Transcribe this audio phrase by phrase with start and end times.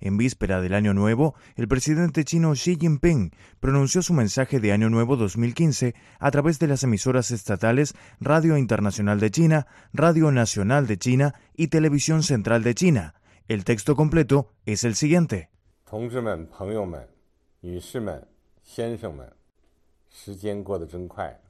[0.00, 4.90] En víspera del Año Nuevo, el presidente chino Xi Jinping pronunció su mensaje de Año
[4.90, 10.98] Nuevo 2015 a través de las emisoras estatales Radio Internacional de China, Radio Nacional de
[10.98, 13.14] China y Televisión Central de China.
[13.48, 15.50] El texto completo es el siguiente.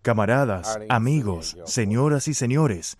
[0.02, 2.96] Camaradas, amigos, señoras y señores,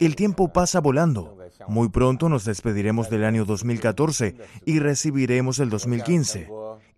[0.00, 1.38] el tiempo pasa volando.
[1.68, 4.36] Muy pronto nos despediremos del año 2014
[4.66, 6.48] y recibiremos el 2015.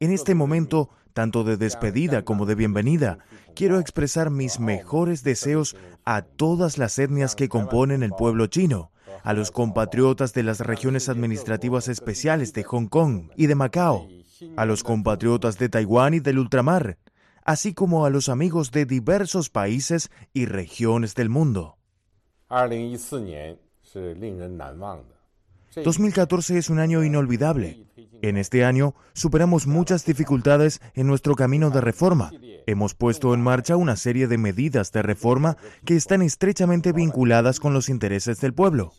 [0.00, 3.18] En este momento, tanto de despedida como de bienvenida,
[3.54, 8.90] quiero expresar mis mejores deseos a todas las etnias que componen el pueblo chino,
[9.22, 14.08] a los compatriotas de las regiones administrativas especiales de Hong Kong y de Macao,
[14.56, 16.98] a los compatriotas de Taiwán y del ultramar,
[17.44, 21.76] así como a los amigos de diversos países y regiones del mundo.
[25.82, 27.86] 2014 es un año inolvidable.
[28.22, 32.30] En este año superamos muchas dificultades en nuestro camino de reforma.
[32.66, 37.74] Hemos puesto en marcha una serie de medidas de reforma que están estrechamente vinculadas con
[37.74, 38.92] los intereses del pueblo.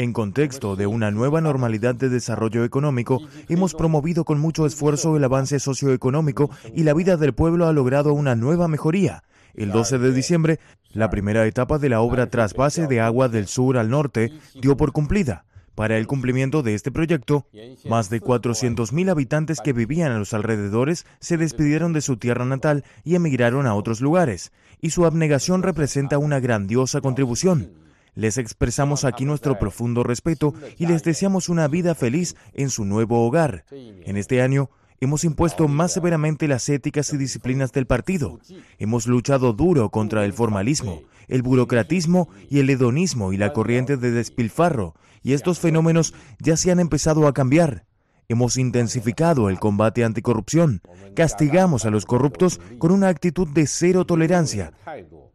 [0.00, 3.20] En contexto de una nueva normalidad de desarrollo económico,
[3.50, 8.14] hemos promovido con mucho esfuerzo el avance socioeconómico y la vida del pueblo ha logrado
[8.14, 9.24] una nueva mejoría.
[9.52, 10.58] El 12 de diciembre,
[10.94, 14.92] la primera etapa de la obra trasvase de agua del sur al norte dio por
[14.92, 15.44] cumplida.
[15.74, 17.46] Para el cumplimiento de este proyecto,
[17.86, 22.84] más de 400.000 habitantes que vivían a los alrededores se despidieron de su tierra natal
[23.04, 27.89] y emigraron a otros lugares, y su abnegación representa una grandiosa contribución.
[28.14, 33.26] Les expresamos aquí nuestro profundo respeto y les deseamos una vida feliz en su nuevo
[33.26, 33.64] hogar.
[33.70, 38.40] En este año, hemos impuesto más severamente las éticas y disciplinas del partido.
[38.78, 44.10] Hemos luchado duro contra el formalismo, el burocratismo y el hedonismo y la corriente de
[44.10, 47.86] despilfarro, y estos fenómenos ya se han empezado a cambiar.
[48.28, 50.82] Hemos intensificado el combate anticorrupción,
[51.16, 54.72] castigamos a los corruptos con una actitud de cero tolerancia,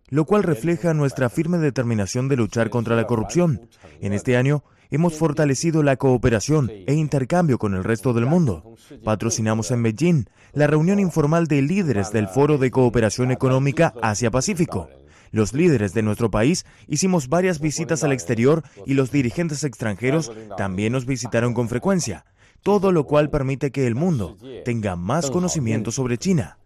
[0.10, 3.70] lo cual refleja nuestra firme determinación de luchar contra la corrupción.
[4.02, 8.76] En este año hemos fortalecido la cooperación e intercambio con el resto del mundo.
[9.04, 14.90] Patrocinamos en Beijing la reunión informal de líderes del Foro de Cooperación Económica Asia-Pacífico.
[15.32, 20.94] Los líderes de nuestro país hicimos varias visitas al exterior y los dirigentes extranjeros también
[20.94, 22.26] nos visitaron con frecuencia,
[22.62, 26.58] todo lo cual permite que el mundo tenga más conocimiento sobre China.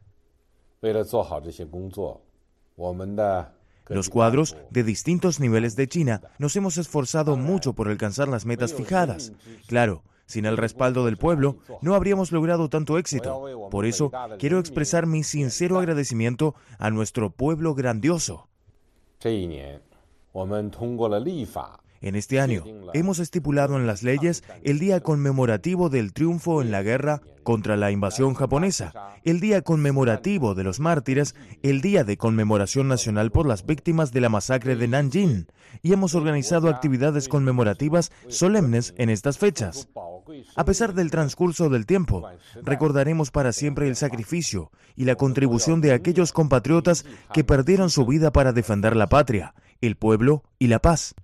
[3.88, 8.73] Los cuadros de distintos niveles de China nos hemos esforzado mucho por alcanzar las metas
[8.73, 9.34] fijadas.
[9.67, 13.69] Claro, sin el respaldo del pueblo no habríamos logrado tanto éxito.
[13.72, 18.47] Por eso quiero expresar mi sincero agradecimiento a nuestro pueblo grandioso.
[22.02, 26.82] En este año, hemos estipulado en las leyes el día conmemorativo del triunfo en la
[26.82, 28.94] guerra contra la invasión japonesa,
[29.26, 34.22] el día conmemorativo de los mártires, el día de conmemoración nacional por las víctimas de
[34.22, 35.48] la masacre de Nanjing,
[35.82, 39.90] y hemos organizado actividades conmemorativas solemnes en estas fechas.
[40.56, 42.30] A pesar del transcurso del tiempo,
[42.64, 48.32] recordaremos para siempre el sacrificio y la contribución de aquellos compatriotas que perdieron su vida
[48.32, 51.16] para defender la patria, el pueblo y la paz.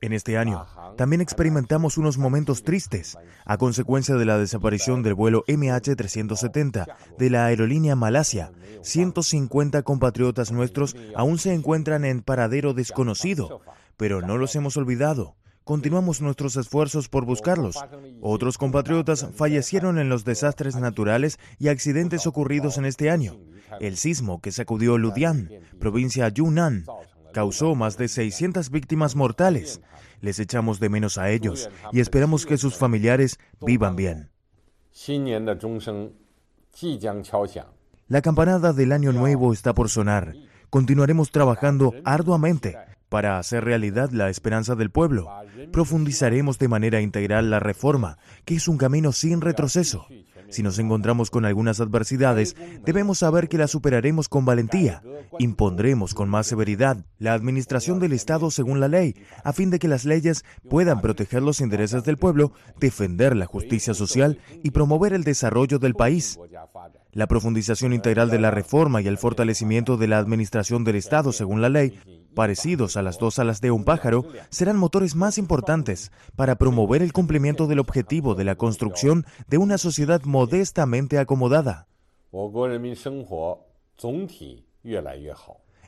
[0.00, 0.66] En este año,
[0.96, 7.46] también experimentamos unos momentos tristes a consecuencia de la desaparición del vuelo MH370 de la
[7.46, 8.50] aerolínea Malasia.
[8.82, 13.60] 150 compatriotas nuestros aún se encuentran en paradero desconocido,
[13.96, 15.36] pero no los hemos olvidado.
[15.62, 17.78] Continuamos nuestros esfuerzos por buscarlos.
[18.20, 23.38] Otros compatriotas fallecieron en los desastres naturales y accidentes ocurridos en este año.
[23.80, 26.84] El sismo que sacudió Ludian, provincia Yunnan,
[27.32, 29.80] causó más de 600 víctimas mortales.
[30.20, 34.30] Les echamos de menos a ellos y esperamos que sus familiares vivan bien.
[38.08, 40.34] La campanada del año nuevo está por sonar.
[40.70, 42.76] Continuaremos trabajando arduamente
[43.08, 45.28] para hacer realidad la esperanza del pueblo.
[45.72, 50.06] Profundizaremos de manera integral la reforma, que es un camino sin retroceso.
[50.54, 52.54] Si nos encontramos con algunas adversidades,
[52.84, 55.02] debemos saber que las superaremos con valentía.
[55.40, 59.88] Impondremos con más severidad la administración del Estado según la ley, a fin de que
[59.88, 65.24] las leyes puedan proteger los intereses del pueblo, defender la justicia social y promover el
[65.24, 66.38] desarrollo del país.
[67.10, 71.62] La profundización integral de la reforma y el fortalecimiento de la administración del Estado según
[71.62, 71.98] la ley
[72.34, 77.12] parecidos a las dos alas de un pájaro, serán motores más importantes para promover el
[77.12, 81.86] cumplimiento del objetivo de la construcción de una sociedad modestamente acomodada.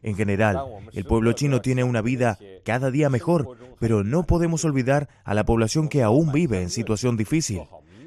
[0.02, 0.58] En general,
[0.92, 5.44] el pueblo chino tiene una vida cada día mejor, pero no podemos olvidar a la
[5.44, 7.62] población que aún vive en situación difícil.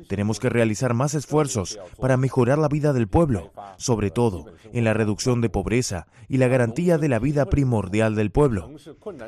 [0.09, 4.95] Tenemos que realizar más esfuerzos para mejorar la vida del pueblo, sobre todo en la
[4.95, 8.71] reducción de pobreza y la garantía de la vida primordial del pueblo.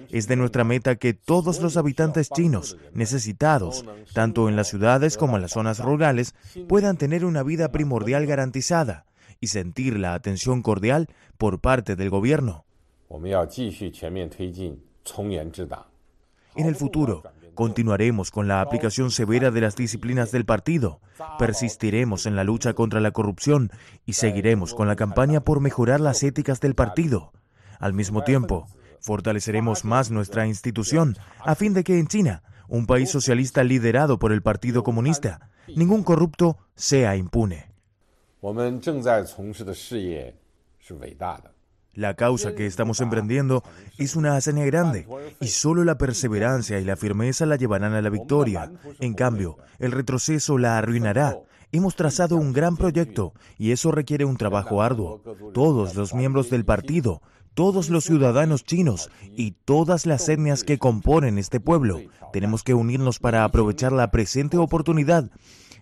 [0.09, 3.85] Es de nuestra meta que todos los habitantes chinos necesitados,
[4.15, 6.33] tanto en las ciudades como en las zonas rurales,
[6.67, 9.05] puedan tener una vida primordial garantizada
[9.39, 12.65] y sentir la atención cordial por parte del gobierno.
[16.55, 17.23] En el futuro,
[17.55, 21.01] continuaremos con la aplicación severa de las disciplinas del partido,
[21.37, 23.71] persistiremos en la lucha contra la corrupción
[24.05, 27.33] y seguiremos con la campaña por mejorar las éticas del partido.
[27.79, 28.67] Al mismo tiempo,
[28.99, 34.31] fortaleceremos más nuestra institución a fin de que en China, un país socialista liderado por
[34.31, 37.71] el Partido Comunista, ningún corrupto sea impune.
[41.93, 43.63] La causa que estamos emprendiendo
[43.97, 45.07] es una hazaña grande
[45.41, 48.71] y solo la perseverancia y la firmeza la llevarán a la victoria.
[48.99, 51.37] En cambio, el retroceso la arruinará.
[51.73, 55.21] Hemos trazado un gran proyecto y eso requiere un trabajo arduo.
[55.53, 57.21] Todos los miembros del partido,
[57.53, 61.99] todos los ciudadanos chinos y todas las etnias que componen este pueblo
[62.31, 65.29] tenemos que unirnos para aprovechar la presente oportunidad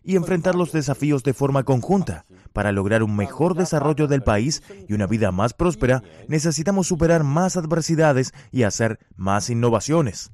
[0.03, 2.25] y enfrentar los desafíos de forma conjunta.
[2.53, 7.57] Para lograr un mejor desarrollo del país y una vida más próspera, necesitamos superar más
[7.57, 10.31] adversidades y hacer más innovaciones.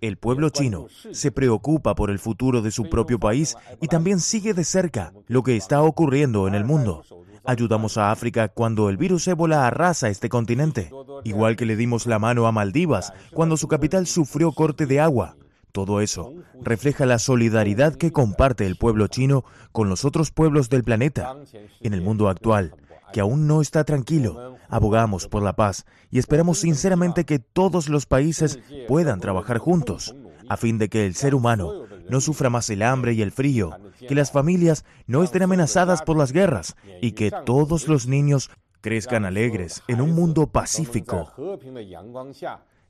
[0.00, 4.54] El pueblo chino se preocupa por el futuro de su propio país y también sigue
[4.54, 7.02] de cerca lo que está ocurriendo en el mundo.
[7.44, 10.90] Ayudamos a África cuando el virus ébola arrasa este continente,
[11.24, 15.36] igual que le dimos la mano a Maldivas cuando su capital sufrió corte de agua.
[15.74, 16.32] Todo eso
[16.62, 21.34] refleja la solidaridad que comparte el pueblo chino con los otros pueblos del planeta.
[21.80, 22.76] En el mundo actual,
[23.12, 28.06] que aún no está tranquilo, abogamos por la paz y esperamos sinceramente que todos los
[28.06, 30.14] países puedan trabajar juntos,
[30.48, 33.76] a fin de que el ser humano no sufra más el hambre y el frío,
[33.98, 38.48] que las familias no estén amenazadas por las guerras y que todos los niños
[38.80, 41.32] crezcan alegres en un mundo pacífico.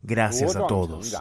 [0.02, 1.16] Gracias a todos.